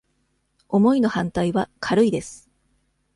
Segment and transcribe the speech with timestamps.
[0.67, 2.49] 「重い」の反対は「軽い」です。